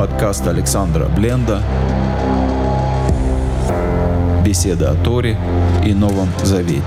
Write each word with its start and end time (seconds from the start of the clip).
Подкаст 0.00 0.46
Александра 0.46 1.08
Бленда. 1.14 1.60
Беседа 4.42 4.92
о 4.92 4.94
Торе 4.94 5.36
и 5.84 5.92
Новом 5.92 6.30
Завете. 6.42 6.82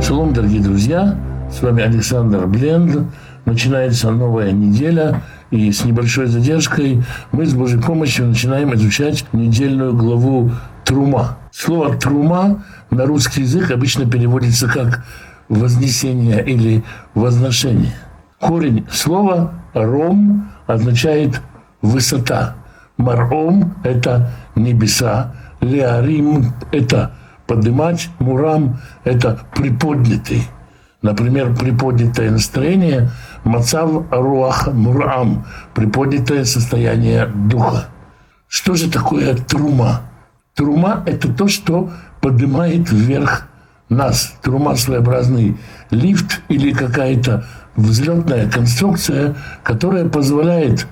Шалом, 0.00 0.32
дорогие 0.32 0.62
друзья! 0.62 1.18
С 1.50 1.60
вами 1.60 1.82
Александр 1.82 2.46
Бленд. 2.46 3.08
Начинается 3.44 4.12
новая 4.12 4.52
неделя, 4.52 5.22
и 5.50 5.70
с 5.70 5.84
небольшой 5.84 6.26
задержкой 6.26 7.02
мы 7.32 7.46
с 7.46 7.54
Божьей 7.54 7.80
помощью 7.80 8.26
начинаем 8.26 8.74
изучать 8.74 9.24
недельную 9.32 9.94
главу 9.94 10.50
Трума. 10.84 11.38
Слово 11.50 11.96
«трума» 11.96 12.62
на 12.90 13.06
русский 13.06 13.40
язык 13.40 13.70
обычно 13.72 14.08
переводится 14.08 14.68
как 14.68 15.04
«вознесение» 15.48 16.44
или 16.44 16.84
«возношение». 17.14 17.94
Корень 18.38 18.86
слова 18.90 19.54
«ром» 19.74 20.48
означает 20.66 21.40
«высота». 21.82 22.54
«Маром»– 22.98 23.74
это 23.84 24.30
«небеса», 24.54 25.34
«леарим»– 25.60 26.52
это 26.72 27.12
«поднимать», 27.46 28.08
«мурам»– 28.18 28.78
это 29.04 29.40
«приподнятый». 29.54 30.46
Например, 31.06 31.54
приподнятое 31.54 32.32
настроение– 32.32 33.10
мацав 33.44 34.06
руах 34.10 34.66
мурам– 34.72 35.46
приподнятое 35.74 36.44
состояние 36.44 37.26
духа. 37.26 37.84
Что 38.48 38.74
же 38.74 38.90
такое 38.90 39.36
трума? 39.36 40.00
Трума– 40.56 41.04
это 41.06 41.32
то, 41.32 41.46
что 41.46 41.90
поднимает 42.20 42.90
вверх 42.90 43.46
нас. 43.88 44.34
Трума– 44.42 44.74
своеобразный 44.76 45.56
лифт 45.90 46.40
или 46.48 46.72
какая-то 46.72 47.44
взлетная 47.76 48.50
конструкция, 48.50 49.36
которая 49.62 50.08
позволяет 50.08 50.88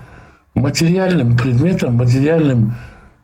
материальным 0.54 1.36
предметам, 1.36 1.96
материальным 1.96 2.76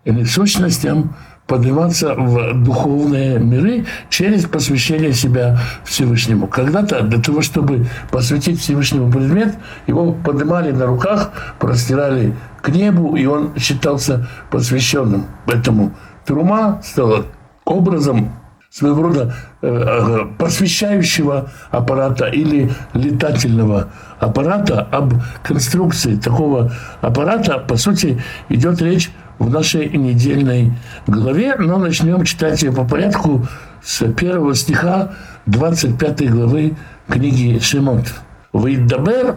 или 0.05 0.25
сущностям 0.25 1.15
подниматься 1.51 2.15
в 2.15 2.63
духовные 2.63 3.41
миры 3.41 3.85
через 4.09 4.45
посвящение 4.45 5.13
себя 5.13 5.59
Всевышнему. 5.85 6.47
Когда-то 6.47 7.03
для 7.03 7.21
того, 7.21 7.43
чтобы 7.43 7.87
посвятить 8.13 8.61
Всевышнему 8.61 9.11
предмет, 9.11 9.57
его 9.89 10.13
поднимали 10.13 10.71
на 10.71 10.87
руках, 10.87 11.33
простирали 11.59 12.37
к 12.63 12.69
небу, 12.69 13.17
и 13.17 13.27
он 13.27 13.53
считался 13.57 14.29
посвященным. 14.53 15.27
Поэтому 15.45 15.93
трума 16.25 16.81
стала 16.85 17.27
образом 17.65 18.33
своего 18.71 19.03
рода 19.03 19.35
э, 19.61 19.67
э, 19.67 20.27
посвящающего 20.39 21.51
аппарата 21.73 22.27
или 22.27 22.71
летательного 22.95 23.89
аппарата. 24.21 24.83
Об 24.93 25.15
конструкции 25.43 26.15
такого 26.15 26.71
аппарата, 27.01 27.59
по 27.59 27.77
сути, 27.77 28.23
идет 28.49 28.81
речь 28.81 29.11
в 29.41 29.51
нашей 29.51 29.89
недельной 29.89 30.73
главе, 31.07 31.57
но 31.57 31.79
начнем 31.79 32.25
читать 32.25 32.63
ее 32.63 32.73
по 32.73 32.85
порядку 32.85 33.49
с 33.83 34.05
первого 34.13 34.55
стиха 34.55 35.15
25 35.47 36.31
главы 36.31 36.77
книги 37.09 37.59
Шимот. 37.59 38.05
«Вейдабер 38.53 39.37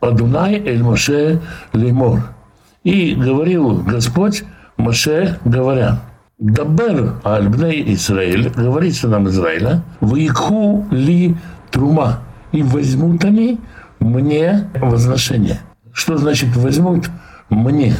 Адунай 0.00 0.56
Эль 0.56 0.82
Моше 0.82 1.40
Леймор». 1.72 2.34
И 2.82 3.14
говорил 3.14 3.82
Господь 3.82 4.42
Моше, 4.76 5.38
говоря, 5.44 6.00
«Дабер 6.38 7.20
Альбней 7.22 7.94
Израиль», 7.94 8.50
говорится 8.50 9.06
нам 9.08 9.28
Израиля, 9.28 9.82
«Вейху 10.00 10.84
ли 10.90 11.36
трума» 11.70 12.18
и 12.50 12.62
возьмут 12.62 13.24
они 13.24 13.60
мне 14.00 14.68
возношение. 14.74 15.60
Что 15.92 16.16
значит 16.16 16.56
возьмут 16.56 17.08
мне? 17.50 17.94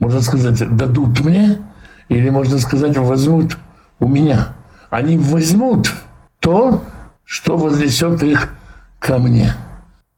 Можно 0.00 0.22
сказать, 0.22 0.76
дадут 0.76 1.20
мне, 1.20 1.58
или 2.08 2.30
можно 2.30 2.58
сказать, 2.58 2.96
возьмут 2.96 3.56
у 4.00 4.08
меня. 4.08 4.54
Они 4.88 5.16
возьмут 5.18 5.92
то, 6.40 6.82
что 7.24 7.56
вознесет 7.56 8.22
их 8.22 8.48
ко 8.98 9.18
мне. 9.18 9.54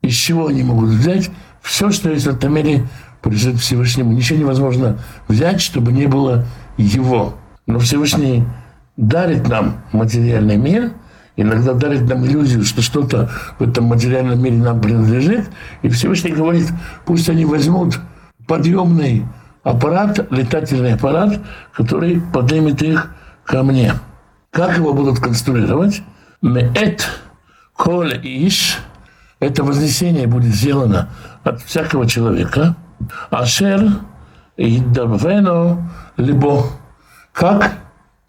Из 0.00 0.14
чего 0.14 0.46
они 0.46 0.62
могут 0.62 0.90
взять? 0.90 1.30
Все, 1.60 1.90
что 1.90 2.10
есть 2.10 2.26
в 2.26 2.30
этом 2.30 2.54
мире, 2.54 2.86
принадлежит 3.20 3.60
Всевышнему. 3.60 4.12
Ничего 4.12 4.38
невозможно 4.38 4.98
взять, 5.28 5.60
чтобы 5.60 5.92
не 5.92 6.06
было 6.06 6.46
его. 6.76 7.34
Но 7.66 7.78
Всевышний 7.80 8.44
дарит 8.96 9.48
нам 9.48 9.82
материальный 9.92 10.56
мир, 10.56 10.92
иногда 11.36 11.74
дарит 11.74 12.08
нам 12.08 12.24
иллюзию, 12.24 12.64
что 12.64 12.82
что-то 12.82 13.30
в 13.58 13.62
этом 13.62 13.84
материальном 13.84 14.42
мире 14.42 14.56
нам 14.56 14.80
принадлежит. 14.80 15.50
И 15.82 15.88
Всевышний 15.88 16.32
говорит, 16.32 16.68
пусть 17.04 17.28
они 17.28 17.44
возьмут 17.44 18.00
подъемный 18.46 19.24
аппарат, 19.62 20.30
летательный 20.30 20.94
аппарат, 20.94 21.40
который 21.72 22.20
поднимет 22.32 22.82
их 22.82 23.14
ко 23.44 23.62
мне. 23.62 23.94
Как 24.50 24.76
его 24.76 24.92
будут 24.92 25.18
конструировать? 25.18 26.02
Меэт 26.42 27.08
коль 27.74 28.20
иш. 28.22 28.78
Это 29.40 29.64
вознесение 29.64 30.26
будет 30.26 30.54
сделано 30.54 31.08
от 31.42 31.62
всякого 31.62 32.06
человека. 32.06 32.76
Ашер 33.30 33.90
идавено 34.56 35.90
либо 36.16 36.64
как 37.32 37.72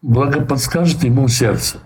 благоподскажет 0.02 1.04
ему 1.04 1.28
сердце. 1.28 1.78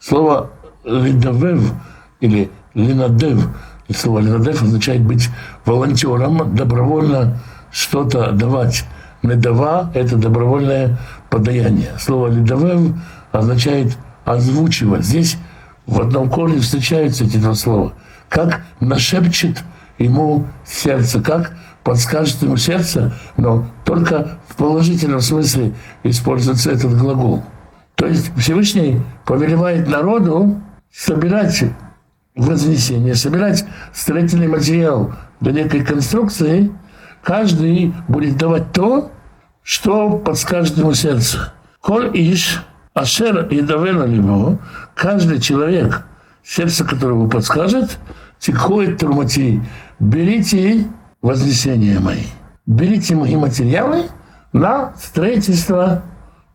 Слово 0.00 0.50
лидавев 0.84 1.72
или 2.20 2.50
линадев, 2.74 3.48
слово 3.94 4.20
линадев 4.20 4.62
означает 4.62 5.02
быть 5.02 5.28
волонтером, 5.64 6.54
добровольно 6.56 7.38
что-то 7.72 8.32
давать. 8.32 8.84
Медава– 9.22 9.90
это 9.94 10.16
добровольное 10.16 10.98
подаяние. 11.30 11.92
Слово 11.98 12.28
«ледовев» 12.28 12.94
означает 13.32 13.96
озвучивать. 14.24 15.04
Здесь 15.04 15.38
в 15.86 16.00
одном 16.00 16.28
корне 16.28 16.60
встречаются 16.60 17.24
эти 17.24 17.38
два 17.38 17.54
слова. 17.54 17.94
Как 18.28 18.62
нашепчет 18.80 19.62
ему 19.98 20.46
сердце, 20.64 21.20
как 21.20 21.52
подскажет 21.84 22.42
ему 22.42 22.56
сердце, 22.56 23.14
но 23.36 23.66
только 23.84 24.38
в 24.48 24.56
положительном 24.56 25.20
смысле 25.20 25.72
используется 26.02 26.70
этот 26.70 26.96
глагол. 26.96 27.42
То 27.94 28.06
есть 28.06 28.32
Всевышний 28.36 29.00
повелевает 29.24 29.88
народу 29.88 30.60
собирать 30.92 31.64
вознесение, 32.34 33.14
собирать 33.14 33.64
строительный 33.92 34.48
материал 34.48 35.14
для 35.40 35.52
некой 35.52 35.84
конструкции– 35.84 36.72
каждый 37.22 37.94
будет 38.08 38.36
давать 38.36 38.72
то, 38.72 39.10
что 39.62 40.18
подскажет 40.18 40.76
ему 40.76 40.92
сердце. 40.94 41.52
Коль 41.80 42.10
иш, 42.14 42.62
ашер 42.94 43.46
и 43.46 43.60
давена 43.60 44.06
либо, 44.06 44.58
каждый 44.94 45.40
человек, 45.40 46.04
сердце 46.44 46.84
которого 46.84 47.28
подскажет, 47.28 47.98
тихоет 48.38 48.98
турмати, 48.98 49.62
берите 49.98 50.86
вознесения 51.22 52.00
мои, 52.00 52.24
берите 52.66 53.14
мои 53.14 53.36
материалы 53.36 54.06
на 54.52 54.92
строительство 54.96 56.02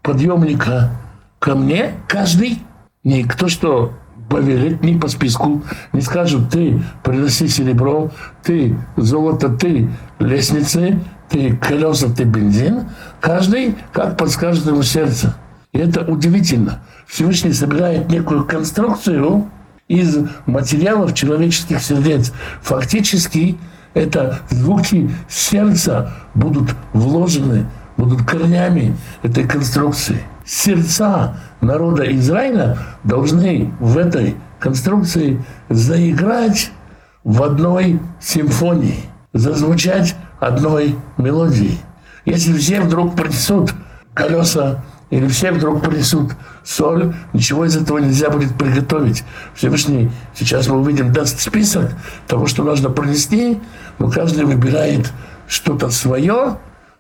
подъемника 0.02 0.92
ко 1.40 1.56
мне, 1.56 1.94
каждый, 2.08 2.60
не 3.04 3.24
кто 3.24 3.48
что 3.48 3.94
поверит 4.30 4.84
ни 4.84 4.98
по 4.98 5.08
списку, 5.08 5.64
не 5.94 6.02
скажут, 6.02 6.50
ты 6.50 6.82
приноси 7.04 7.48
серебро, 7.48 8.12
ты 8.44 8.78
золото, 8.96 9.50
ты 9.50 9.90
лестницы, 10.20 11.00
ты 11.30 11.56
колеса, 11.56 12.08
ты 12.10 12.24
бензин. 12.24 12.90
Каждый 13.22 13.76
как 13.94 14.18
подскажет 14.18 14.66
ему 14.66 14.84
сердце. 14.84 15.36
И 15.74 15.80
это 15.80 16.02
удивительно. 16.02 16.82
Всевышний 17.08 17.54
собирает 17.54 18.10
некую 18.10 18.46
конструкцию 18.46 19.50
из 19.88 20.18
материалов 20.46 21.14
человеческих 21.14 21.82
сердец. 21.82 22.34
Фактически 22.62 23.58
это 23.94 24.40
звуки 24.50 25.10
сердца 25.30 26.14
будут 26.34 26.70
вложены, 26.94 27.66
будут 27.98 28.24
корнями 28.24 28.96
этой 29.24 29.46
конструкции 29.46 30.24
сердца 30.48 31.38
народа 31.62 32.10
Израиля 32.16 32.78
должны 33.04 33.74
в 33.80 33.98
этой 33.98 34.36
конструкции 34.60 35.44
заиграть 35.70 36.72
в 37.24 37.44
одной 37.44 38.00
симфонии, 38.20 39.04
зазвучать 39.34 40.16
одной 40.40 40.96
мелодией. 41.18 41.80
Если 42.26 42.54
все 42.58 42.82
вдруг 42.82 43.16
принесут 43.16 43.74
колеса 44.14 44.84
или 45.10 45.28
все 45.28 45.52
вдруг 45.52 45.82
принесут 45.84 46.32
соль, 46.64 47.14
ничего 47.34 47.66
из 47.66 47.76
этого 47.76 48.00
нельзя 48.00 48.30
будет 48.30 48.56
приготовить. 48.58 49.24
Всевышний, 49.54 50.12
сейчас 50.34 50.68
мы 50.68 50.80
увидим, 50.80 51.14
даст 51.14 51.40
список 51.40 51.92
того, 52.28 52.48
что 52.48 52.64
нужно 52.64 52.90
пронести, 52.90 53.60
но 54.00 54.10
каждый 54.10 54.46
выбирает 54.46 55.12
что-то 55.48 55.90
свое, 55.90 56.58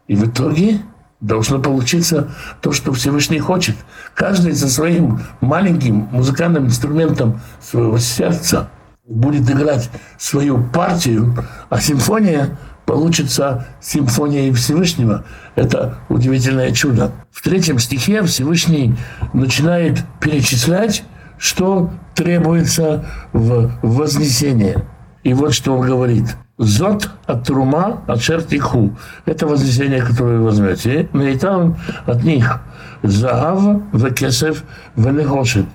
и 0.07 0.15
в 0.15 0.25
итоге 0.25 0.81
должно 1.19 1.59
получиться 1.59 2.29
то, 2.61 2.71
что 2.71 2.93
Всевышний 2.93 3.39
хочет. 3.39 3.75
Каждый 4.13 4.53
со 4.53 4.67
своим 4.69 5.21
маленьким 5.41 6.07
музыкальным 6.11 6.67
инструментом 6.67 7.41
своего 7.59 7.97
сердца 7.97 8.69
будет 9.07 9.49
играть 9.49 9.89
свою 10.17 10.63
партию, 10.63 11.35
а 11.69 11.79
симфония 11.79 12.57
получится 12.85 13.67
симфонией 13.81 14.51
Всевышнего. 14.53 15.25
Это 15.55 15.97
удивительное 16.09 16.71
чудо. 16.71 17.11
В 17.31 17.41
третьем 17.41 17.79
стихе 17.79 18.23
Всевышний 18.23 18.95
начинает 19.33 20.03
перечислять, 20.21 21.03
что 21.37 21.91
требуется 22.15 23.05
в 23.33 23.71
вознесении. 23.81 24.77
И 25.23 25.33
вот 25.33 25.53
что 25.53 25.75
он 25.75 25.85
говорит. 25.85 26.35
Зот 26.57 27.09
от 27.27 27.43
трума 27.43 28.01
от 28.07 28.21
шертиху. 28.21 28.97
Это 29.25 29.45
вознесение, 29.45 30.01
которое 30.01 30.39
вы 30.39 30.45
возьмете. 30.45 31.07
Наитан 31.13 31.77
от 32.07 32.23
них. 32.23 32.61
Загав, 33.03 33.81
векесев, 33.93 34.63
венегошет. 34.95 35.65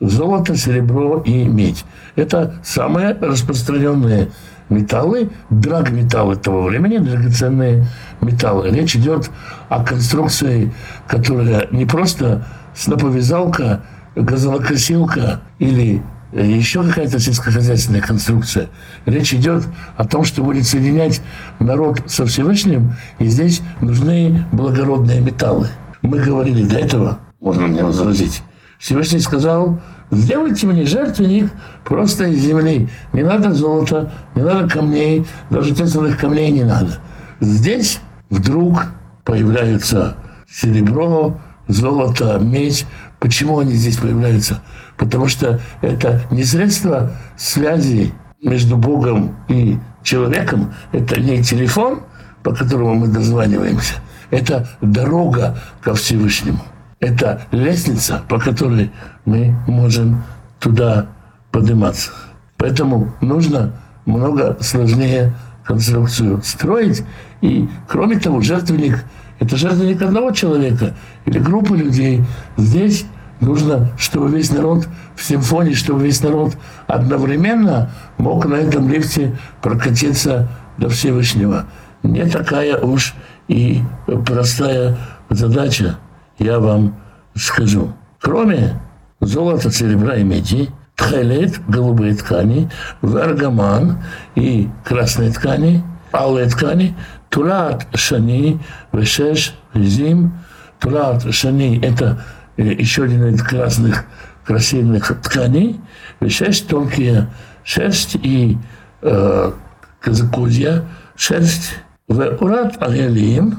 Золото, 0.00 0.56
серебро 0.56 1.22
и 1.24 1.44
медь. 1.44 1.84
Это 2.16 2.56
самые 2.64 3.14
распространенные 3.20 4.30
металлы, 4.68 5.30
драгметаллы 5.50 6.34
того 6.34 6.64
времени, 6.64 6.98
драгоценные 6.98 7.86
металлы. 8.20 8.70
Речь 8.70 8.96
идет 8.96 9.30
о 9.68 9.84
конструкции, 9.84 10.74
которая 11.06 11.68
не 11.70 11.86
просто 11.86 12.44
сноповязалка, 12.74 13.82
газонокосилка 14.16 15.40
или 15.60 16.02
еще 16.32 16.82
какая-то 16.82 17.18
сельскохозяйственная 17.18 18.00
конструкция. 18.00 18.68
Речь 19.06 19.34
идет 19.34 19.64
о 19.96 20.06
том, 20.06 20.24
что 20.24 20.42
будет 20.42 20.66
соединять 20.66 21.20
народ 21.58 22.02
со 22.06 22.26
Всевышним, 22.26 22.94
и 23.18 23.26
здесь 23.26 23.60
нужны 23.80 24.44
благородные 24.52 25.20
металлы. 25.20 25.68
Мы 26.00 26.18
говорили 26.18 26.64
до 26.64 26.78
этого, 26.78 27.18
можно 27.40 27.66
мне 27.66 27.84
возразить, 27.84 28.42
Всевышний 28.82 29.20
сказал, 29.20 29.80
сделайте 30.10 30.66
мне 30.66 30.84
жертвенник 30.84 31.52
просто 31.84 32.24
из 32.24 32.40
земли. 32.40 32.88
Не 33.12 33.22
надо 33.22 33.54
золота, 33.54 34.12
не 34.34 34.42
надо 34.42 34.68
камней, 34.68 35.24
даже 35.50 35.72
тесных 35.72 36.18
камней 36.18 36.50
не 36.50 36.64
надо. 36.64 36.98
Здесь 37.38 38.00
вдруг 38.28 38.86
появляются 39.24 40.16
серебро, 40.50 41.40
золото, 41.68 42.40
медь. 42.40 42.84
Почему 43.20 43.60
они 43.60 43.74
здесь 43.74 43.98
появляются? 43.98 44.62
Потому 45.02 45.26
что 45.26 45.60
это 45.80 46.22
не 46.30 46.44
средство 46.44 47.10
связи 47.36 48.14
между 48.40 48.76
Богом 48.76 49.34
и 49.48 49.76
человеком, 50.04 50.74
это 50.92 51.20
не 51.20 51.42
телефон, 51.42 52.02
по 52.44 52.54
которому 52.54 52.94
мы 52.94 53.08
дозваниваемся, 53.08 53.94
это 54.30 54.68
дорога 54.80 55.58
ко 55.80 55.94
Всевышнему. 55.94 56.60
Это 57.00 57.42
лестница, 57.50 58.22
по 58.28 58.38
которой 58.38 58.92
мы 59.24 59.56
можем 59.66 60.22
туда 60.60 61.06
подниматься. 61.50 62.12
Поэтому 62.56 63.12
нужно 63.20 63.72
много 64.06 64.56
сложнее 64.60 65.34
конструкцию 65.64 66.42
строить. 66.44 67.02
И, 67.40 67.68
кроме 67.88 68.20
того, 68.20 68.40
жертвенник– 68.40 69.04
это 69.40 69.56
жертвенник 69.56 70.00
одного 70.00 70.30
человека 70.30 70.94
или 71.26 71.40
группы 71.40 71.76
людей. 71.76 72.24
Здесь 72.56 73.04
нужно, 73.42 73.90
чтобы 73.98 74.30
весь 74.30 74.50
народ 74.50 74.88
в 75.14 75.22
симфонии, 75.22 75.74
чтобы 75.74 76.04
весь 76.04 76.22
народ 76.22 76.56
одновременно 76.86 77.90
мог 78.16 78.46
на 78.46 78.54
этом 78.54 78.88
лифте 78.88 79.36
прокатиться 79.60 80.48
до 80.78 80.88
Всевышнего. 80.88 81.66
Не 82.02 82.26
такая 82.26 82.78
уж 82.78 83.14
и 83.48 83.82
простая 84.26 84.96
задача 85.28 85.98
я 86.38 86.58
вам 86.58 86.96
скажу. 87.34 87.92
Кроме 88.20 88.80
золота, 89.20 89.70
серебра 89.70 90.16
и 90.16 90.24
меди, 90.24 90.70
тхелет, 90.96 91.60
голубые 91.68 92.14
ткани, 92.14 92.70
варгаман 93.00 94.02
и 94.34 94.68
красные 94.84 95.30
ткани, 95.30 95.82
алые 96.12 96.46
ткани, 96.46 96.96
турат 97.28 97.86
шани, 97.94 98.60
вешеш, 98.92 99.54
зим. 99.74 100.32
Турат 100.78 101.32
шани– 101.32 101.78
это 101.82 102.24
еще 102.56 103.04
один 103.04 103.26
из 103.26 103.42
красных 103.42 104.04
красивых 104.44 105.20
тканей, 105.22 105.80
вешеш– 106.20 106.60
тонкие 106.62 107.28
шерсть 107.64 108.16
и 108.16 108.58
э, 109.02 109.52
козакузья, 110.00 110.84
шерсть, 111.16 111.74
в 112.08 112.20
урат 112.40 112.82
алелим 112.82 113.58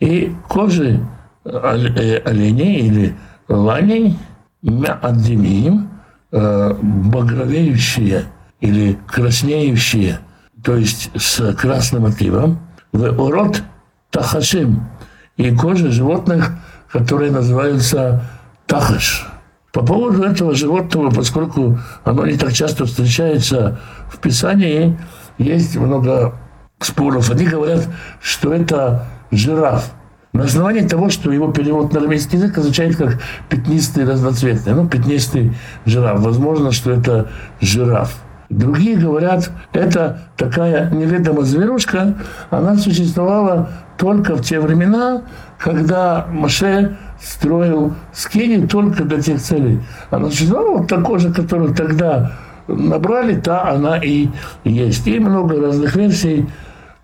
и 0.00 0.34
кожи 0.48 1.00
Э, 1.44 2.20
оленей 2.24 2.80
или 2.86 3.16
ланей, 3.48 4.18
мяаддимим, 4.62 5.90
э, 6.32 6.74
багровеющие 6.80 8.24
или 8.60 8.98
краснеющие, 9.06 10.20
то 10.62 10.74
есть 10.74 11.10
с 11.14 11.52
красным 11.54 12.06
отливом, 12.06 12.60
в 12.92 13.04
урод 13.20 13.62
тахашим 14.10 14.88
и 15.36 15.54
кожи 15.54 15.90
животных, 15.90 16.52
которые 16.94 17.32
называются 17.32 18.22
тахаш. 18.66 19.26
По 19.72 19.84
поводу 19.84 20.22
этого 20.22 20.54
животного, 20.54 21.10
поскольку 21.10 21.76
оно 22.04 22.24
не 22.24 22.36
так 22.36 22.52
часто 22.52 22.84
встречается 22.84 23.80
в 24.08 24.18
Писании, 24.18 24.96
есть 25.36 25.74
много 25.74 26.36
споров. 26.78 27.30
Они 27.30 27.46
говорят, 27.46 27.88
что 28.20 28.54
это 28.54 29.06
жираф– 29.32 29.90
на 30.34 30.42
основании 30.44 30.80
того, 30.80 31.10
что 31.10 31.30
его 31.30 31.52
перевод 31.52 31.92
на 31.92 32.00
арамейский 32.00 32.38
язык 32.38 32.58
означает 32.58 32.96
как 32.96 33.20
пятнистый 33.48 34.04
разноцветный, 34.04 34.74
ну, 34.74 34.88
пятнистый 34.88 35.56
жираф. 35.86 36.20
Возможно, 36.20 36.72
что 36.72 36.90
это 36.90 37.30
жираф. 37.60 38.16
Другие 38.50 38.96
говорят, 38.96 39.50
это 39.72 40.20
такая 40.36 40.90
неведомая 40.90 41.44
зверушка, 41.44 42.14
она 42.50 42.76
существовала 42.76 43.70
только 43.96 44.36
в 44.36 44.42
те 44.42 44.60
времена, 44.60 45.22
когда 45.58 46.26
Маше 46.30 46.96
строил 47.20 47.94
скини 48.12 48.66
только 48.66 49.04
для 49.04 49.20
тех 49.20 49.40
целей. 49.40 49.80
Она 50.10 50.28
существовала 50.28 50.78
вот 50.78 50.88
такой 50.88 51.18
же, 51.18 51.32
которую 51.32 51.74
тогда 51.74 52.32
набрали, 52.66 53.40
та 53.40 53.70
она 53.70 53.98
и 53.98 54.28
есть. 54.64 55.06
И 55.06 55.18
много 55.18 55.60
разных 55.60 55.94
версий 55.96 56.46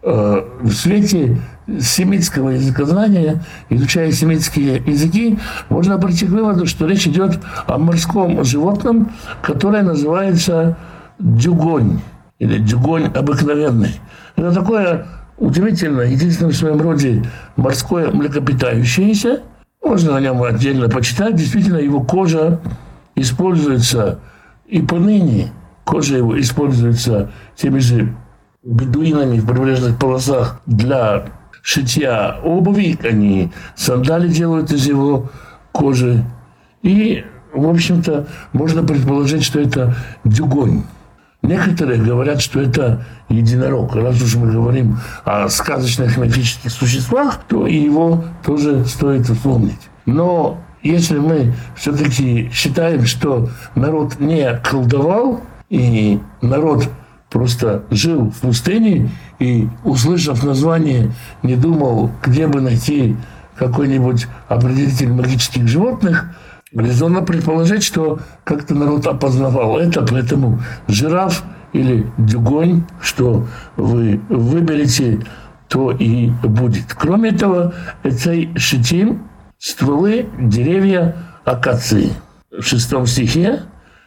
э, 0.03 0.43
в 0.61 0.73
свете 0.73 1.39
семитского 1.81 2.51
языкознания, 2.51 3.43
изучая 3.69 4.11
семитские 4.13 4.83
языки, 4.87 5.39
можно 5.69 5.99
прийти 5.99 6.27
к 6.27 6.31
выводу, 6.31 6.67
что 6.67 6.87
речь 6.87 7.07
идет 7.07 7.39
о 7.67 7.79
морском 7.79 8.43
животном, 8.45 9.13
которое 9.43 9.83
называется 9.83 10.77
дюгонь 11.21 12.01
или 12.39 12.59
дюгонь 12.59 13.07
обыкновенный. 13.07 14.01
Это 14.37 14.53
такое 14.53 15.07
удивительно, 15.39 16.03
единственное 16.03 16.53
в 16.53 16.57
своем 16.57 16.81
роде 16.81 17.25
морское 17.57 18.11
млекопитающееся. 18.11 19.43
Можно 19.83 20.17
о 20.17 20.21
нем 20.21 20.43
отдельно 20.43 20.89
почитать. 20.89 21.37
Действительно, 21.37 21.79
его 21.79 22.01
кожа 22.03 22.61
используется 23.15 24.21
и 24.67 24.83
поныне. 24.83 25.53
Кожа 25.85 26.17
его 26.17 26.39
используется 26.41 27.31
теми 27.57 27.79
же 27.79 28.15
бедуинами 28.63 29.39
в 29.39 29.47
прибрежных 29.47 29.99
полосах 29.99 30.61
для 30.67 31.25
шитья 31.63 32.39
обуви, 32.43 32.99
они 33.03 33.51
сандали 33.75 34.29
делают 34.29 34.71
из 34.71 34.87
его 34.87 35.31
кожи. 35.73 36.25
И, 36.83 37.25
в 37.53 37.69
общем-то, 37.69 38.27
можно 38.53 38.83
предположить, 38.83 39.45
что 39.45 39.61
это 39.61 39.95
дюгонь. 40.25 40.85
Некоторые 41.43 42.03
говорят, 42.03 42.41
что 42.41 42.61
это 42.61 43.05
единорог. 43.29 43.95
Раз 43.95 44.21
уж 44.23 44.37
мы 44.37 44.53
говорим 44.53 44.99
о 45.25 45.49
сказочных 45.49 46.17
мифических 46.19 46.71
существах, 46.71 47.41
то 47.49 47.67
и 47.67 47.77
его 47.77 48.25
тоже 48.45 48.85
стоит 48.85 49.27
вспомнить. 49.27 49.81
Но 50.05 50.59
если 50.83 51.19
мы 51.19 51.55
все-таки 51.77 52.51
считаем, 52.53 53.07
что 53.07 53.49
народ 53.75 54.21
не 54.21 54.55
колдовал, 54.63 55.41
и 55.71 56.21
народ 56.43 56.89
просто 57.31 57.85
жил 57.91 58.31
в 58.31 58.41
пустыне 58.41 59.11
и, 59.39 59.69
услышав 59.85 60.43
название, 60.45 61.13
не 61.43 61.55
думал, 61.55 62.11
где 62.23 62.47
бы 62.47 62.61
найти 62.61 63.17
какой-нибудь 63.57 64.27
определитель 64.49 65.13
магических 65.13 65.69
животных, 65.69 66.35
резонно 66.73 67.23
предположить, 67.23 67.83
что 67.83 68.21
как-то 68.45 68.75
народ 68.75 69.07
опознавал 69.07 69.79
это, 69.79 70.03
поэтому 70.03 70.61
жираф 70.89 71.43
или 71.73 72.07
дюгонь, 72.19 72.85
что 73.01 73.47
вы 73.77 74.21
выберете, 74.29 75.21
то 75.69 75.93
и 75.93 76.31
будет. 76.43 76.95
Кроме 76.95 77.31
этого, 77.31 77.75
это 78.03 78.35
шитим 78.59 79.29
стволы 79.59 80.27
деревья 80.39 81.17
акации. 81.45 82.13
В 82.51 82.63
шестом 82.63 83.07
стихе 83.07 83.63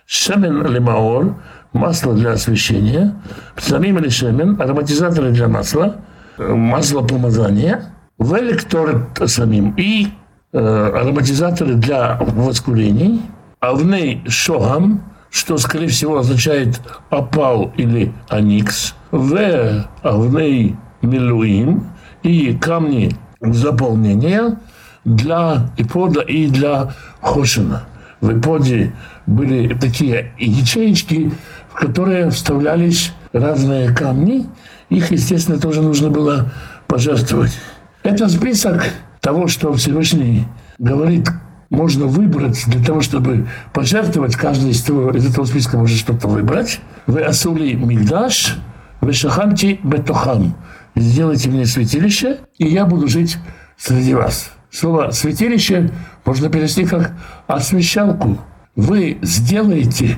Шамен 0.05 0.65
лемаор 0.67 1.35
масло 1.71 2.13
для 2.13 2.33
освещения, 2.33 3.15
самим 3.57 3.97
или 3.97 4.09
шемен, 4.09 4.61
ароматизаторы 4.61 5.31
для 5.31 5.47
масла, 5.47 6.01
масло 6.37 7.01
помазания, 7.01 7.93
в 8.17 8.37
электор 8.37 9.07
самим 9.25 9.73
и 9.77 10.09
ароматизаторы 10.53 11.75
для 11.75 12.17
воскурений, 12.19 13.21
а 13.59 13.73
в 13.73 13.83
шогам, 14.29 15.03
что, 15.29 15.57
скорее 15.57 15.87
всего, 15.87 16.19
означает 16.19 16.79
опал 17.09 17.73
или 17.75 18.13
аникс, 18.29 18.93
в 19.11 19.87
авней 20.03 20.75
милуим 21.01 21.87
и 22.21 22.53
камни 22.55 23.15
заполнения 23.41 24.59
для 25.05 25.69
ипода 25.77 26.21
и 26.21 26.47
для 26.47 26.93
хошина. 27.21 27.83
В 28.21 28.39
иподе 28.39 28.93
были 29.25 29.73
такие 29.75 30.33
ячеечки, 30.37 31.31
в 31.69 31.75
которые 31.75 32.29
вставлялись 32.29 33.11
разные 33.33 33.93
камни. 33.93 34.47
Их, 34.89 35.11
естественно, 35.11 35.59
тоже 35.59 35.81
нужно 35.81 36.09
было 36.09 36.51
пожертвовать. 36.87 37.57
Это 38.03 38.29
список 38.29 38.83
того, 39.23 39.47
что 39.47 39.73
Всевышний 39.73 40.45
говорит, 40.77 41.29
можно 41.69 42.05
выбрать 42.05 42.61
для 42.67 42.83
того, 42.83 43.01
чтобы 43.01 43.47
пожертвовать. 43.73 44.35
Каждый 44.35 44.71
из 44.71 44.83
этого, 44.83 45.15
из 45.15 45.25
этого 45.25 45.45
списка 45.45 45.77
может 45.77 45.97
что-то 45.97 46.27
выбрать. 46.27 46.81
Вы 47.07 47.21
асули 47.21 47.73
мигдаш, 47.73 48.57
вы 48.99 49.13
шаханти 49.13 49.79
бетохам. 49.81 50.55
Сделайте 50.95 51.49
мне 51.49 51.65
святилище, 51.65 52.39
и 52.57 52.67
я 52.67 52.85
буду 52.85 53.07
жить 53.07 53.37
среди 53.77 54.13
вас. 54.13 54.51
Слово 54.69 55.11
«святилище» 55.11 55.89
можно 56.25 56.49
перевести 56.49 56.83
как 56.85 57.13
«освещалку». 57.47 58.37
Вы 58.75 59.19
сделаете 59.21 60.17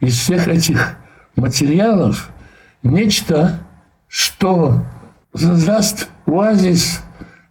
из 0.00 0.16
всех 0.18 0.48
этих 0.48 0.96
материалов 1.34 2.30
нечто, 2.82 3.60
что 4.08 4.82
создаст 5.34 6.08
оазис 6.24 7.02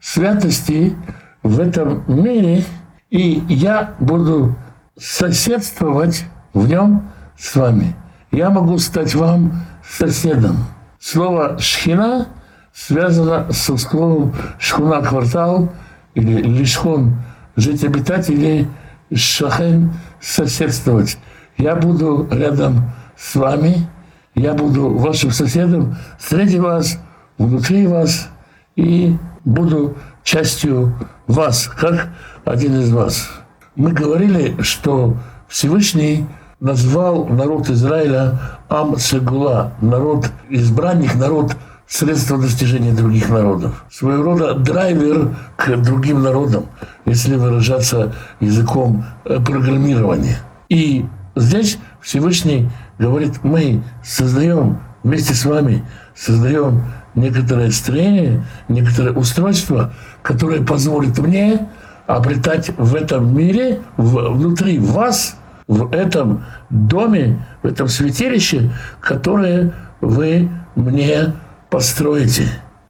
святости 0.06 0.96
в 1.42 1.60
этом 1.60 2.04
мире, 2.08 2.64
и 3.10 3.44
я 3.50 3.96
буду 4.00 4.56
соседствовать 4.98 6.26
в 6.54 6.68
нем 6.68 7.10
с 7.38 7.56
вами. 7.56 7.96
Я 8.32 8.52
могу 8.52 8.78
стать 8.78 9.16
вам 9.16 9.66
соседом. 9.88 10.58
Слово 11.00 11.58
«шхина» 11.60 12.28
связано 12.72 13.52
со 13.52 13.78
словом 13.78 14.34
«шхуна»– 14.60 15.02
квартал 15.02 15.74
или 16.14 16.42
«лишхон»– 16.42 17.16
жить 17.56 17.84
обитателей, 17.84 18.68
«шахен»– 19.14 19.92
соседствовать. 20.22 21.18
Я 21.58 21.76
буду 21.76 22.28
рядом 22.32 22.92
с 23.18 23.36
вами, 23.36 23.88
я 24.36 24.54
буду 24.54 24.90
вашим 24.98 25.32
соседом 25.32 25.98
среди 26.20 26.60
вас, 26.60 27.00
внутри 27.38 27.88
вас 27.88 28.30
и 28.76 29.18
буду 29.46 29.96
частью 30.24 30.94
вас, 31.28 31.68
как 31.68 32.10
один 32.44 32.82
из 32.82 32.92
вас. 32.92 33.30
Мы 33.76 33.92
говорили, 33.92 34.62
что 34.62 35.16
Всевышний 35.48 36.26
назвал 36.60 37.28
народ 37.28 37.70
Израиля 37.70 38.40
Ам 38.70 38.98
Сегула, 38.98 39.74
народ 39.82 40.30
избранник, 40.50 41.16
народ 41.16 41.56
средство 41.88 42.38
достижения 42.38 42.94
других 42.94 43.30
народов. 43.30 43.86
Своего 43.92 44.24
рода 44.24 44.56
драйвер 44.56 45.36
к 45.56 45.78
другим 45.78 46.24
народам, 46.24 46.66
если 47.06 47.36
выражаться 47.36 48.14
языком 48.40 49.06
э, 49.26 49.40
программирования. 49.40 50.40
И 50.70 51.06
здесь 51.36 51.78
Всевышний 52.02 52.70
говорит, 52.98 53.44
мы 53.44 53.84
создаем 54.04 54.80
вместе 55.04 55.36
с 55.36 55.46
вами, 55.46 55.86
создаем 56.16 56.84
некоторое 57.16 57.72
строение, 57.72 58.44
некоторое 58.68 59.12
устройство, 59.12 59.94
которое 60.22 60.62
позволит 60.62 61.18
мне 61.18 61.68
обретать 62.08 62.72
в 62.78 62.96
этом 62.96 63.36
мире, 63.36 63.82
в, 63.98 64.34
внутри 64.34 64.80
вас, 64.80 65.38
в 65.68 65.92
этом 65.94 66.46
доме, 66.70 67.46
в 67.64 67.68
этом 67.68 67.88
святилище, 67.88 68.72
которое 69.00 69.74
вы 70.02 70.50
мне 70.76 71.34
построите. 71.70 72.44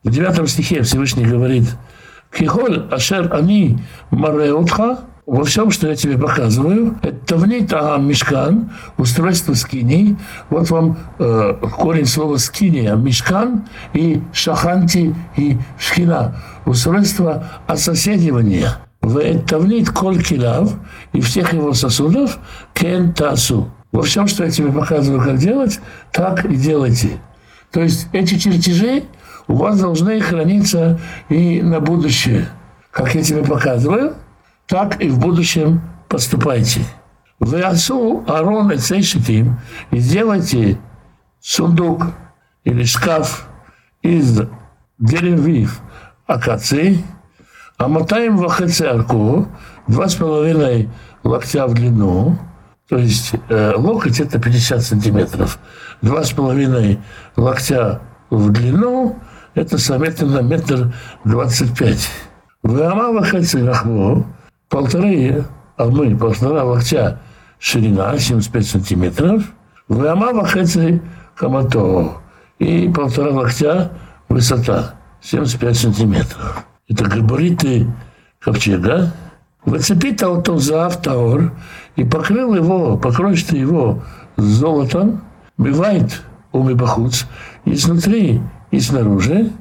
В 0.04 0.12
девятом 0.12 0.48
стихе 0.48 0.82
Всевышний 0.82 1.26
говорит, 1.26 1.64
«Кихоль 2.32 2.86
ашер 2.92 3.34
ани 3.34 3.80
мареотха» 4.12 5.00
во 5.26 5.44
всем, 5.44 5.72
что 5.72 5.88
я 5.88 5.96
тебе 5.96 6.18
показываю, 6.18 6.98
это 7.02 7.18
тавнит 7.26 7.74
а 7.74 7.98
мешкан, 7.98 8.72
устройство 8.98 9.54
скини. 9.54 10.18
Вот 10.50 10.70
вам 10.70 10.98
э, 11.18 11.54
корень 11.78 12.06
слова 12.06 12.38
скиния, 12.38 12.96
мешкан 12.96 13.66
и 13.94 14.22
шаханти 14.34 15.16
и 15.36 15.58
шхина. 15.80 16.36
Устройство 16.66 17.48
ососедивания. 17.66 18.78
В 19.02 19.40
тавнит 19.42 19.90
коль 19.90 20.22
килав 20.22 20.74
и 21.14 21.22
всех 21.22 21.54
его 21.54 21.74
сосудов 21.74 22.38
кен. 22.74 23.14
Во 23.92 24.02
всем, 24.02 24.28
что 24.28 24.44
я 24.44 24.52
тебе 24.52 24.72
показываю, 24.72 25.24
как 25.24 25.38
делать, 25.38 25.80
так 26.12 26.46
и 26.46 26.56
делайте. 26.56 27.20
То 27.72 27.82
есть 27.82 28.08
эти 28.14 28.38
чертежи 28.38 29.04
у 29.48 29.56
вас 29.56 29.80
должны 29.80 30.20
храниться 30.22 31.00
и 31.30 31.62
на 31.62 31.80
будущее. 31.80 32.48
Как 32.92 33.14
я 33.16 33.22
тебе 33.22 33.44
показываю, 33.44 34.16
так 34.68 35.02
и 35.02 35.10
в 35.10 35.20
будущем 35.20 35.82
поступайте. 36.10 36.82
Вы 37.40 37.62
отцу 37.62 38.24
Арон 38.28 38.72
и 38.72 38.78
Цейшитим 38.78 39.60
и 39.92 40.00
сделайте 40.00 40.80
сундук 41.42 42.08
или 42.64 42.84
шкаф 42.84 43.48
из 44.02 44.42
деревьев 44.98 45.82
акации, 46.26 47.04
а 47.78 47.88
мотаем 47.88 48.38
в 48.38 48.46
арку 48.46 49.48
два 49.88 50.08
с 50.08 50.16
половиной 50.16 50.90
локтя 51.24 51.68
в 51.68 51.74
длину, 51.74 52.38
то 52.88 52.98
есть 52.98 53.34
э, 53.50 53.74
локоть 53.76 54.20
это 54.20 54.40
50 54.40 54.82
сантиметров, 54.82 55.60
два 56.02 56.24
с 56.24 56.32
половиной 56.32 57.00
локтя 57.36 58.02
в 58.30 58.52
длину, 58.52 59.20
это, 59.54 59.78
соответственно, 59.78 60.40
метр 60.40 60.94
двадцать 61.24 61.78
пять. 61.78 62.10
Вама 62.62 63.12
вахальцы 63.12 63.66
рахму, 63.66 64.26
полторы, 64.76 65.46
а 65.78 65.86
мы 65.86 66.18
полтора 66.18 66.66
локтя 66.66 67.22
ширина, 67.60 68.20
75 68.20 68.68
сантиметров, 68.68 69.44
Вама 69.88 70.34
вахальцы 70.34 71.02
камато, 71.34 72.18
и 72.60 72.90
полтора 72.90 73.32
локтя 73.32 73.94
высота, 74.28 74.96
75 75.22 75.78
сантиметров. 75.78 76.66
Это 76.90 77.06
габариты 77.06 77.88
ковчега. 78.42 79.14
Выцепит 79.64 80.22
аутов 80.22 80.60
за 80.60 80.88
автор 80.88 81.54
и 81.96 82.04
покрыл 82.04 82.54
его, 82.54 82.98
покроешь 82.98 83.46
его 83.46 84.04
золотом, 84.36 85.22
бывает 85.58 86.22
умыбахуц, 86.52 87.24
изнутри 87.64 88.42
и 88.72 88.80
снаружи, 88.82 89.54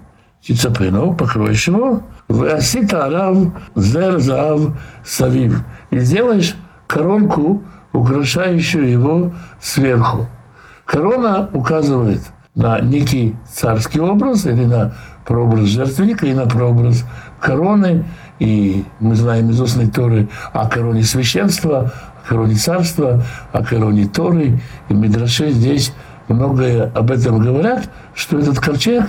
Тицапенов, 0.42 1.16
покроешь 1.16 1.68
его, 1.68 2.02
Васита 2.34 3.06
Арав 3.06 3.36
Зер 3.76 4.18
Зав 4.18 4.60
Савив. 5.04 5.62
И 5.90 5.98
сделаешь 6.00 6.56
коронку, 6.86 7.62
украшающую 7.92 8.90
его 8.90 9.32
сверху. 9.60 10.26
Корона 10.84 11.48
указывает 11.52 12.20
на 12.54 12.80
некий 12.80 13.36
царский 13.50 14.00
образ 14.00 14.46
или 14.46 14.64
на 14.64 14.94
прообраз 15.24 15.66
жертвенника 15.66 16.26
и 16.26 16.34
на 16.34 16.46
прообраз 16.46 17.04
короны. 17.40 18.04
И 18.38 18.84
мы 19.00 19.14
знаем 19.14 19.50
из 19.50 19.60
устной 19.60 19.88
Торы 19.88 20.28
о 20.52 20.68
короне 20.68 21.02
священства, 21.02 21.92
о 22.24 22.28
короне 22.28 22.56
царства, 22.56 23.22
о 23.52 23.64
короне 23.64 24.06
Торы. 24.06 24.60
И 24.88 24.94
Мидраши 24.94 25.50
здесь 25.50 25.92
многое 26.28 26.90
об 26.94 27.10
этом 27.10 27.38
говорят, 27.38 27.88
что 28.14 28.38
этот 28.38 28.58
ковчег, 28.58 29.04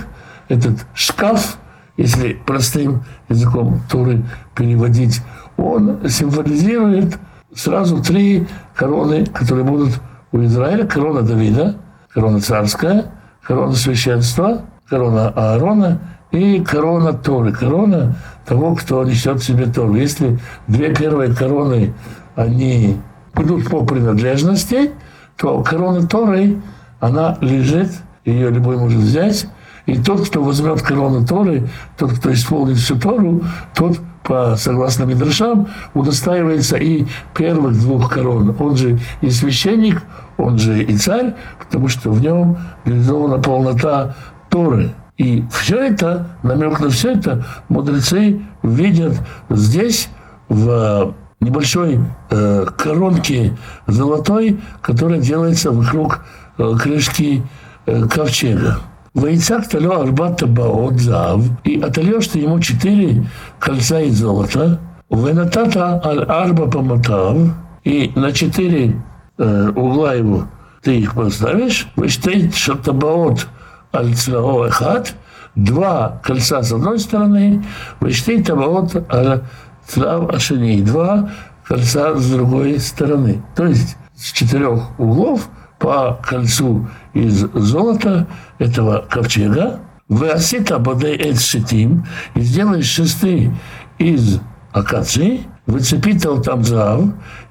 этот 0.47 0.85
шкаф, 0.93 1.57
если 1.97 2.33
простым 2.33 3.03
языком 3.29 3.81
Торы 3.89 4.23
переводить, 4.55 5.21
он 5.57 6.07
символизирует 6.09 7.17
сразу 7.53 8.01
три 8.03 8.47
короны, 8.75 9.25
которые 9.25 9.63
будут 9.63 9.99
у 10.31 10.43
Израиля. 10.43 10.85
Корона 10.85 11.21
Давида, 11.21 11.75
корона 12.13 12.41
царская, 12.41 13.05
корона 13.41 13.73
священства, 13.73 14.63
корона 14.89 15.29
Аарона 15.29 15.99
и 16.31 16.59
корона 16.59 17.13
Торы, 17.13 17.53
корона 17.53 18.15
того, 18.45 18.75
кто 18.75 19.03
несет 19.03 19.39
в 19.39 19.45
себе 19.45 19.67
Тору. 19.67 19.95
Если 19.95 20.37
две 20.67 20.93
первые 20.93 21.33
короны, 21.33 21.93
они 22.35 22.97
идут 23.37 23.69
по 23.69 23.85
принадлежности, 23.85 24.91
то 25.37 25.61
корона 25.63 26.05
Торы, 26.07 26.61
она 26.99 27.37
лежит, 27.41 27.91
ее 28.25 28.49
любой 28.49 28.77
может 28.77 28.99
взять, 28.99 29.47
и 29.85 29.97
тот, 29.97 30.27
кто 30.27 30.43
возьмет 30.43 30.81
корону 30.81 31.25
Торы, 31.25 31.67
тот, 31.97 32.13
кто 32.13 32.33
исполнит 32.33 32.77
всю 32.77 32.97
Тору, 32.97 33.43
тот, 33.75 33.99
по, 34.23 34.55
согласно 34.57 35.03
Мидрашам, 35.03 35.67
удостаивается 35.93 36.77
и 36.77 37.05
первых 37.35 37.79
двух 37.79 38.11
корон. 38.11 38.55
Он 38.59 38.75
же 38.75 38.99
и 39.21 39.29
священник, 39.29 40.01
он 40.37 40.57
же 40.57 40.83
и 40.83 40.97
царь, 40.97 41.35
потому 41.59 41.87
что 41.87 42.11
в 42.11 42.21
нем 42.21 42.57
реализована 42.85 43.37
полнота 43.37 44.15
Торы. 44.49 44.91
И 45.17 45.45
все 45.51 45.77
это, 45.77 46.27
намек 46.43 46.79
на 46.79 46.89
все 46.89 47.11
это, 47.11 47.45
мудрецы 47.69 48.41
видят 48.63 49.15
здесь, 49.49 50.09
в 50.49 51.15
небольшой 51.39 51.99
э, 52.29 52.65
коронке 52.77 53.57
золотой, 53.87 54.59
которая 54.81 55.19
делается 55.19 55.71
вокруг 55.71 56.21
э, 56.57 56.73
крышки 56.79 57.43
э, 57.85 58.07
ковчега. 58.07 58.79
Войцак 59.15 59.69
талё 59.69 60.01
арбата 60.01 60.45
баот 60.45 60.99
зав, 60.99 61.41
и 61.63 61.79
отольешь 61.79 62.27
ты 62.27 62.39
ему 62.39 62.59
четыре 62.59 63.23
кольца 63.59 64.01
из 64.01 64.19
золота, 64.19 64.77
венатата 65.09 66.01
аль 66.03 66.23
арба 66.23 66.69
помотав, 66.69 67.37
и 67.85 68.11
на 68.15 68.33
четыре 68.33 69.01
э, 69.37 69.69
угла 69.73 70.15
его 70.15 70.49
ты 70.83 70.99
их 70.99 71.15
поставишь, 71.15 71.87
выштейт 71.95 72.53
шатабаот 72.55 73.47
аль 73.93 74.13
цвао 74.13 74.67
эхат, 74.67 75.15
два 75.55 76.21
кольца 76.21 76.61
с 76.61 76.73
одной 76.73 76.99
стороны, 76.99 77.63
выштейт 78.01 78.45
табаот 78.45 79.09
аль 79.09 79.43
цвав 79.87 80.29
ашени, 80.35 80.81
два 80.81 81.29
кольца 81.65 82.15
с 82.15 82.31
другой 82.31 82.79
стороны. 82.81 83.41
То 83.55 83.65
есть 83.65 83.95
с 84.13 84.33
четырех 84.33 84.99
углов 84.99 85.47
по 85.79 86.19
кольцу 86.27 86.87
из 87.13 87.45
золота 87.53 88.27
этого 88.59 89.05
ковчега, 89.09 89.79
Веасита 90.07 90.77
бадей 90.77 91.15
эт 91.15 91.39
шитим, 91.39 92.05
и 92.35 92.41
сделаешь 92.41 92.85
шесты 92.85 93.51
из 93.97 94.39
акации, 94.71 95.41
выцепитал 95.65 96.41
там 96.41 96.63
зав, 96.63 97.01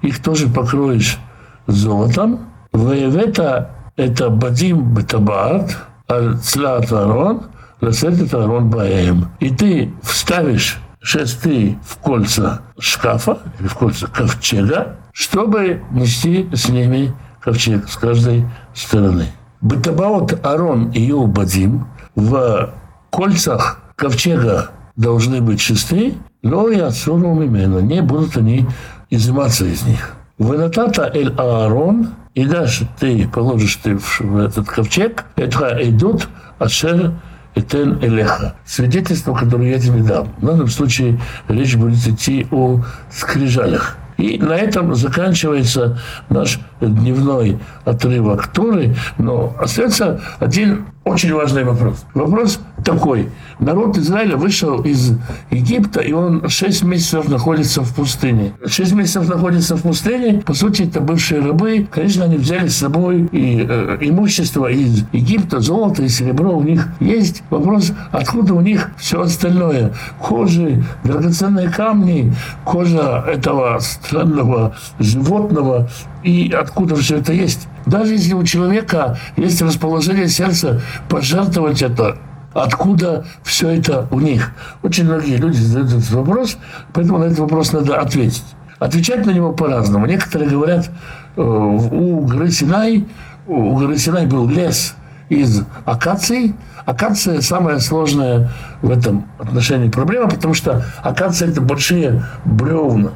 их 0.03 0.23
тоже 0.23 0.49
покроешь 0.49 1.19
золотом, 1.67 2.47
Воевета 2.73 3.71
это 3.97 4.31
бадим 4.31 4.95
бетабат, 4.95 5.77
цлат 6.43 6.93
арон, 6.93 7.43
ласет 7.81 8.35
арон 8.35 8.69
баем. 8.69 9.29
И 9.39 9.51
ты 9.51 9.93
вставишь 10.03 10.79
шесты 11.01 11.79
в 11.87 11.99
кольца 11.99 12.63
шкафа, 12.79 13.39
или 13.61 13.69
в 13.69 13.75
кольца 13.75 14.09
ковчега, 14.09 14.97
чтобы 15.13 15.83
нести 15.93 16.49
с 16.53 16.69
ними 16.69 17.13
ковчег 17.45 17.89
с 17.89 17.97
каждой 17.97 18.47
стороны. 18.75 19.27
Бетабаот 19.61 20.45
Арон 20.45 20.91
и 20.91 21.01
Юбадим 21.03 21.87
в 22.15 22.75
кольцах 23.11 23.81
ковчега 23.97 24.71
должны 24.97 25.41
быть 25.41 25.61
шесты, 25.61 26.15
но 26.43 26.69
и 26.69 26.79
отсунул 26.79 27.41
именно, 27.43 27.79
не 27.79 28.03
будут 28.03 28.37
они 28.37 28.67
изыматься 29.11 29.65
из 29.65 29.83
них. 29.83 30.15
Венатата 30.39 31.11
эль 31.15 31.33
Аарон, 31.37 32.09
и 32.35 32.45
даже 32.45 32.89
ты 32.99 33.29
положишь 33.29 33.77
ты 33.77 33.97
в 33.97 34.39
этот 34.39 34.69
ковчег, 34.69 35.25
это 35.37 35.79
идут 35.83 36.29
ашер 36.59 37.13
Этен 37.55 37.99
Элеха. 38.03 38.57
Свидетельство, 38.67 39.33
которое 39.33 39.71
я 39.71 39.79
тебе 39.79 40.03
дам. 40.03 40.29
В 40.39 40.45
данном 40.47 40.67
случае 40.67 41.21
речь 41.49 41.77
будет 41.77 42.05
идти 42.07 42.49
о 42.51 42.81
скрижалях. 43.13 43.97
И 44.17 44.39
на 44.39 44.53
этом 44.53 44.95
заканчивается 44.95 45.99
наш 46.29 46.61
дневной 46.81 47.59
отрывок 47.85 48.47
Торы, 48.49 48.95
но 49.19 49.55
остается 49.59 50.21
один 50.39 50.87
очень 51.05 51.33
важный 51.35 51.65
вопрос. 51.65 52.05
Вопрос 52.15 52.61
такой. 52.85 53.31
Народ 53.59 53.97
Израиля 53.99 54.37
вышел 54.37 54.81
из 54.83 55.13
Египта, 55.51 56.01
и 56.01 56.13
он 56.13 56.49
6 56.49 56.85
месяцев 56.85 57.29
находится 57.29 57.83
в 57.83 57.95
пустыне. 57.95 58.53
6 58.67 58.93
месяцев 58.93 59.29
находится 59.29 59.77
в 59.77 59.83
пустыне. 59.83 60.43
По 60.45 60.55
сути, 60.55 60.83
это 60.83 61.01
бывшие 61.01 61.41
рабы. 61.41 61.87
Конечно, 61.91 62.25
они 62.25 62.37
взяли 62.37 62.69
с 62.69 62.77
собой 62.77 63.29
и 63.33 63.67
э, 63.69 63.99
имущество 64.01 64.67
из 64.67 65.05
Египта, 65.13 65.61
золото 65.61 66.03
и 66.03 66.09
серебро 66.09 66.57
у 66.57 66.63
них 66.63 66.89
есть. 67.01 67.43
Вопрос, 67.51 67.93
откуда 68.13 68.55
у 68.55 68.61
них 68.61 68.91
все 68.99 69.23
остальное. 69.23 69.93
Кожи, 70.21 70.85
драгоценные 71.05 71.71
камни, 71.71 72.33
кожа 72.65 73.25
этого 73.27 73.79
странного 73.81 74.77
животного, 74.99 75.89
и 76.23 76.53
откуда 76.53 76.97
все 76.97 77.19
это 77.19 77.33
есть. 77.33 77.69
Даже 77.87 78.15
если 78.15 78.35
у 78.35 78.45
человека 78.45 79.19
есть 79.37 79.61
расположение 79.63 80.29
сердца 80.29 80.81
пожертвовать 81.09 81.83
это, 81.83 82.19
откуда 82.55 83.27
все 83.43 83.69
это 83.71 84.07
у 84.11 84.21
них. 84.21 84.53
Очень 84.83 85.05
многие 85.05 85.37
люди 85.37 85.57
задают 85.57 85.93
этот 85.93 86.11
вопрос, 86.11 86.57
поэтому 86.93 87.19
на 87.19 87.25
этот 87.25 87.41
вопрос 87.41 87.73
надо 87.73 88.01
ответить. 88.01 88.45
Отвечать 88.79 89.27
на 89.27 89.31
него 89.31 89.53
по-разному. 89.53 90.07
Некоторые 90.07 90.51
говорят, 90.51 90.91
э, 91.37 91.41
у 91.41 92.21
горы 92.21 92.51
Синай, 92.51 93.07
у 93.47 93.77
горы 93.77 93.99
Синай 93.99 94.27
был 94.27 94.49
лес 94.49 94.95
из 95.29 95.63
акаций. 95.85 96.55
Акация 96.85 97.41
самая 97.41 97.79
сложная 97.79 98.51
в 98.83 98.91
этом 98.91 99.27
отношении 99.39 99.89
проблема, 99.89 100.29
потому 100.29 100.55
что 100.55 100.85
акация– 101.03 101.49
это 101.51 101.61
большие 101.61 102.25
бревна. 102.45 103.11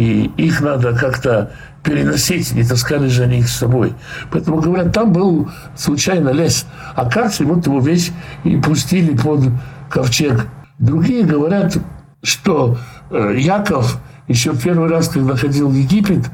И 0.00 0.30
их 0.38 0.62
надо 0.62 0.96
как-то 0.96 1.50
переносить, 1.82 2.54
не 2.54 2.64
таскали 2.64 3.08
же 3.08 3.24
они 3.24 3.40
их 3.40 3.50
с 3.50 3.58
собой. 3.58 3.92
Поэтому, 4.30 4.58
говорят, 4.58 4.94
там 4.94 5.12
был 5.12 5.50
случайно 5.76 6.30
лес 6.30 6.64
акации, 6.96 7.44
вот 7.44 7.66
его 7.66 7.80
весь 7.80 8.10
и 8.42 8.56
пустили 8.56 9.14
под 9.14 9.50
ковчег. 9.90 10.46
Другие 10.78 11.22
говорят, 11.22 11.76
что 12.22 12.78
э, 13.10 13.34
Яков 13.36 14.00
еще 14.26 14.56
первый 14.56 14.88
раз, 14.88 15.10
когда 15.10 15.36
ходил 15.36 15.68
в 15.68 15.74
Египет, 15.74 16.30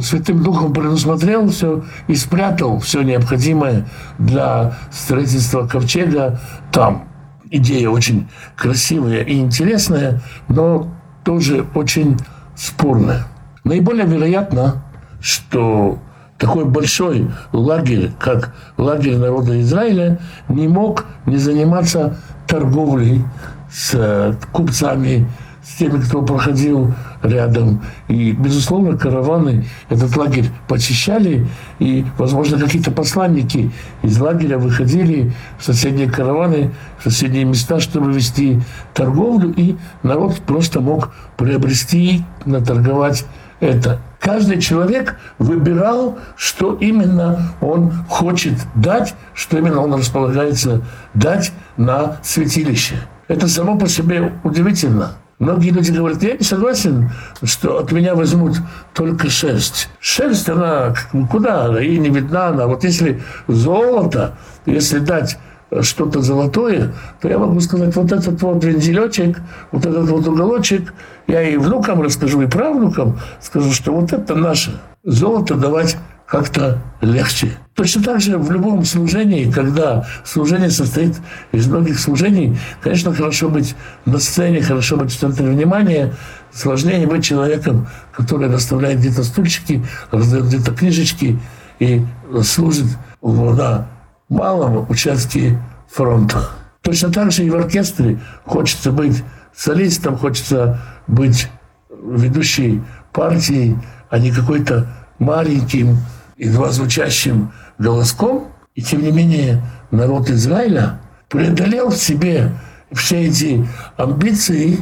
Святым 0.00 0.42
Духом 0.42 0.72
предусмотрел 0.72 1.50
все 1.50 1.84
и 2.08 2.14
спрятал 2.14 2.78
все 2.78 3.02
необходимое 3.02 3.86
для 4.18 4.78
строительства 4.90 5.66
ковчега 5.66 6.40
там. 6.72 7.06
Идея 7.50 7.90
очень 7.90 8.30
красивая 8.56 9.24
и 9.24 9.40
интересная, 9.40 10.22
но 10.48 10.90
тоже 11.22 11.66
очень 11.74 12.16
спорная. 12.60 13.26
Наиболее 13.64 14.06
вероятно, 14.06 14.82
что 15.20 15.98
такой 16.38 16.64
большой 16.64 17.30
лагерь, 17.52 18.12
как 18.18 18.54
лагерь 18.76 19.16
народа 19.16 19.60
Израиля, 19.60 20.18
не 20.48 20.68
мог 20.68 21.06
не 21.26 21.36
заниматься 21.36 22.18
торговлей 22.46 23.24
с 23.70 23.92
э, 23.94 24.34
купцами, 24.52 25.28
с 25.62 25.76
теми, 25.76 26.00
кто 26.00 26.22
проходил 26.22 26.94
рядом. 27.22 27.82
И, 28.08 28.32
безусловно, 28.32 28.96
караваны 28.96 29.66
этот 29.88 30.16
лагерь 30.16 30.46
почищали, 30.68 31.46
и, 31.78 32.04
возможно, 32.18 32.58
какие-то 32.58 32.90
посланники 32.90 33.70
из 34.02 34.18
лагеря 34.18 34.58
выходили 34.58 35.32
в 35.58 35.64
соседние 35.64 36.10
караваны, 36.10 36.70
в 36.98 37.04
соседние 37.04 37.44
места, 37.44 37.80
чтобы 37.80 38.12
вести 38.12 38.60
торговлю, 38.94 39.52
и 39.56 39.76
народ 40.02 40.36
просто 40.46 40.80
мог 40.80 41.12
приобрести, 41.36 42.24
наторговать 42.44 43.26
это. 43.60 44.00
Каждый 44.18 44.60
человек 44.60 45.18
выбирал, 45.38 46.18
что 46.36 46.74
именно 46.74 47.52
он 47.60 47.90
хочет 48.08 48.54
дать, 48.74 49.14
что 49.34 49.58
именно 49.58 49.80
он 49.80 49.94
располагается 49.94 50.82
дать 51.14 51.52
на 51.76 52.18
святилище. 52.22 52.96
Это 53.28 53.48
само 53.48 53.78
по 53.78 53.88
себе 53.88 54.32
удивительно. 54.44 55.12
Многие 55.40 55.70
люди 55.70 55.90
говорят, 55.90 56.22
я 56.22 56.36
не 56.36 56.44
согласен, 56.44 57.10
что 57.42 57.78
от 57.78 57.92
меня 57.92 58.14
возьмут 58.14 58.58
только 58.92 59.30
шерсть. 59.30 59.88
Шерсть, 59.98 60.50
она 60.50 60.94
куда? 61.30 61.64
Она 61.64 61.80
и 61.80 61.96
не 61.96 62.10
видна. 62.10 62.48
Она. 62.48 62.66
Вот 62.66 62.84
если 62.84 63.22
золото, 63.48 64.36
если 64.66 64.98
дать 64.98 65.38
что-то 65.80 66.20
золотое, 66.20 66.92
то 67.22 67.28
я 67.28 67.38
могу 67.38 67.58
сказать, 67.60 67.96
вот 67.96 68.12
этот 68.12 68.42
вот 68.42 68.62
вензелечек, 68.62 69.40
вот 69.72 69.86
этот 69.86 70.10
вот 70.10 70.28
уголочек, 70.28 70.92
я 71.26 71.42
и 71.42 71.56
внукам 71.56 72.02
расскажу, 72.02 72.42
и 72.42 72.46
правнукам 72.46 73.18
скажу, 73.40 73.72
что 73.72 73.92
вот 73.92 74.12
это 74.12 74.34
наше. 74.34 74.78
Золото 75.04 75.54
давать 75.54 75.96
как-то 76.30 76.80
легче. 77.00 77.50
Точно 77.74 78.02
так 78.04 78.20
же 78.20 78.38
в 78.38 78.52
любом 78.52 78.84
служении, 78.84 79.50
когда 79.50 80.06
служение 80.24 80.70
состоит 80.70 81.16
из 81.50 81.66
многих 81.66 81.98
служений, 81.98 82.56
конечно, 82.80 83.12
хорошо 83.12 83.48
быть 83.48 83.74
на 84.04 84.18
сцене, 84.20 84.62
хорошо 84.62 84.96
быть 84.96 85.10
в 85.10 85.18
центре 85.18 85.48
внимания, 85.48 86.14
сложнее 86.52 87.04
быть 87.08 87.24
человеком, 87.24 87.88
который 88.12 88.48
расставляет 88.48 89.00
где-то 89.00 89.24
стульчики, 89.24 89.84
раздает 90.12 90.46
где-то 90.46 90.72
книжечки 90.72 91.36
и 91.80 92.06
служит 92.44 92.86
на 93.22 93.88
малом 94.28 94.88
участке 94.88 95.60
фронта. 95.88 96.48
Точно 96.82 97.10
так 97.10 97.32
же 97.32 97.44
и 97.44 97.50
в 97.50 97.56
оркестре 97.56 98.20
хочется 98.44 98.92
быть 98.92 99.24
солистом, 99.56 100.16
хочется 100.16 100.80
быть 101.08 101.48
ведущей 101.90 102.82
партией, 103.12 103.76
а 104.10 104.18
не 104.20 104.30
какой-то 104.30 104.86
маленьким, 105.18 105.98
едва 106.40 106.70
звучащим 106.70 107.52
голоском. 107.78 108.48
И 108.74 108.82
тем 108.82 109.02
не 109.02 109.12
менее 109.12 109.62
народ 109.90 110.30
Израиля 110.30 111.00
преодолел 111.28 111.90
в 111.90 111.96
себе 111.96 112.50
все 112.92 113.26
эти 113.26 113.66
амбиции, 113.96 114.78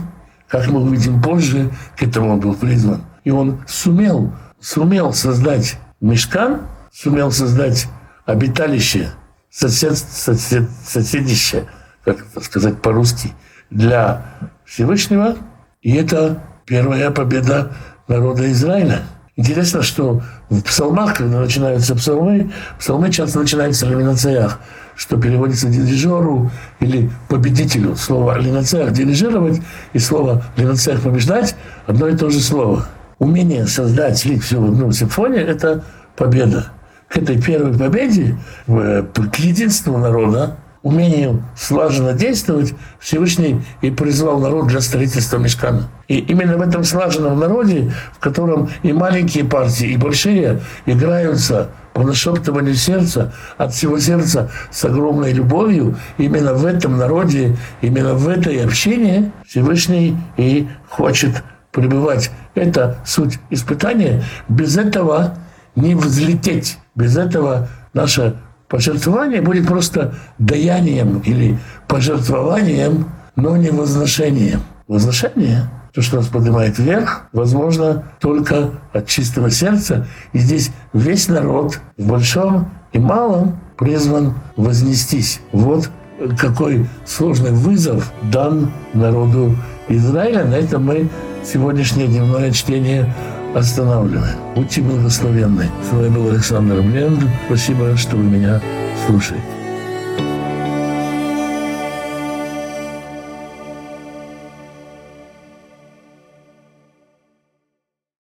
как 0.46 0.68
мы 0.68 0.80
увидим 0.80 1.20
позже, 1.20 1.70
к 1.96 2.02
этому 2.02 2.34
он 2.34 2.40
был 2.40 2.54
призван. 2.54 3.02
И 3.24 3.30
он 3.30 3.60
сумел, 3.66 4.32
сумел 4.60 5.12
создать 5.12 5.78
мешкан, 6.00 6.62
сумел 6.92 7.32
создать 7.32 7.88
обиталище 8.24 9.10
сосед, 9.50 9.98
сосед, 9.98 10.68
соседище, 10.86 11.64
как 12.04 12.24
сказать 12.42 12.80
по-русски, 12.80 13.32
для 13.70 14.24
Всевышнего. 14.64 15.36
И 15.82 15.94
это 15.94 16.42
первая 16.64 17.10
победа 17.10 17.72
народа 18.06 18.50
Израиля. 18.52 19.02
Интересно, 19.38 19.82
что 19.82 20.20
в 20.50 20.62
псалмах, 20.62 21.14
когда 21.14 21.38
начинаются 21.38 21.94
псалмы, 21.94 22.50
псалмы 22.76 23.08
часто 23.12 23.38
начинаются 23.38 23.86
лиминациях, 23.86 24.58
что 24.96 25.16
переводится 25.16 25.68
дирижеру 25.68 26.50
или 26.80 27.08
победителю. 27.28 27.94
Слово 27.94 28.36
линациях– 28.40 28.90
дирижировать, 28.92 29.60
и 29.92 30.00
слово 30.00 30.42
линациях– 30.56 31.00
побеждать– 31.02 31.54
одно 31.86 32.08
и 32.08 32.16
то 32.16 32.30
же 32.30 32.40
слово. 32.40 32.88
Умение 33.20 33.68
создать, 33.68 34.18
слить 34.18 34.42
все 34.42 34.60
в 34.60 34.64
одну 34.64 34.90
симфонию– 34.90 35.46
это 35.48 35.84
победа. 36.16 36.72
К 37.06 37.18
этой 37.18 37.40
первой 37.40 37.78
победе, 37.78 38.36
к 38.66 39.36
единству 39.36 39.96
народа, 39.98 40.56
умению 40.82 41.44
слаженно 41.56 42.12
действовать, 42.12 42.74
Всевышний 43.00 43.62
и 43.82 43.90
призвал 43.90 44.38
народ 44.38 44.68
для 44.68 44.80
строительства 44.80 45.38
мешкана. 45.38 45.88
И 46.06 46.18
именно 46.18 46.56
в 46.56 46.62
этом 46.62 46.84
слаженном 46.84 47.38
народе, 47.38 47.92
в 48.14 48.18
котором 48.18 48.70
и 48.82 48.92
маленькие 48.92 49.44
партии, 49.44 49.88
и 49.88 49.96
большие 49.96 50.60
играются 50.86 51.70
по 51.92 52.02
нашептыванию 52.02 52.74
сердца, 52.74 53.32
от 53.56 53.74
всего 53.74 53.98
сердца 53.98 54.50
с 54.70 54.84
огромной 54.84 55.32
любовью, 55.32 55.96
именно 56.16 56.54
в 56.54 56.64
этом 56.64 56.96
народе, 56.96 57.56
именно 57.80 58.14
в 58.14 58.28
этой 58.28 58.64
общине 58.64 59.32
Всевышний 59.46 60.16
и 60.36 60.68
хочет 60.88 61.42
пребывать. 61.72 62.30
Это 62.54 62.98
суть 63.04 63.38
испытания. 63.50 64.22
Без 64.48 64.76
этого 64.76 65.38
не 65.74 65.94
взлететь. 65.94 66.78
Без 66.94 67.16
этого 67.16 67.68
наше 67.94 68.36
Пожертвование 68.68 69.40
будет 69.40 69.66
просто 69.66 70.14
даянием 70.38 71.20
или 71.20 71.58
пожертвованием, 71.86 73.06
но 73.34 73.56
не 73.56 73.70
возношением. 73.70 74.60
Возношение, 74.86 75.70
то, 75.94 76.02
что 76.02 76.16
нас 76.16 76.26
поднимает 76.26 76.78
вверх, 76.78 77.28
возможно 77.32 78.04
только 78.20 78.70
от 78.92 79.06
чистого 79.06 79.50
сердца. 79.50 80.06
И 80.32 80.38
здесь 80.38 80.70
весь 80.92 81.28
народ 81.28 81.80
в 81.96 82.06
большом 82.06 82.70
и 82.92 82.98
малом 82.98 83.58
призван 83.76 84.34
вознестись. 84.56 85.40
Вот 85.52 85.90
какой 86.38 86.86
сложный 87.06 87.52
вызов 87.52 88.12
дан 88.30 88.70
народу 88.92 89.54
Израиля. 89.88 90.44
На 90.44 90.54
этом 90.54 90.84
мы 90.84 91.08
сегодняшнее 91.44 92.08
дневное 92.08 92.50
чтение 92.50 93.14
останавливаем. 93.54 94.38
Будьте 94.54 94.80
благословенны. 94.80 95.70
С 95.88 95.92
вами 95.92 96.08
был 96.08 96.30
Александр 96.30 96.80
Бленд. 96.82 97.24
Спасибо, 97.46 97.96
что 97.96 98.16
вы 98.16 98.24
меня 98.24 98.60
слушаете. 99.06 99.57